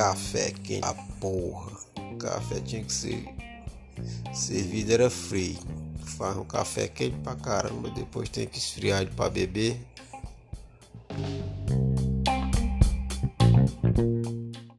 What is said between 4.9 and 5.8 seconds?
era frio.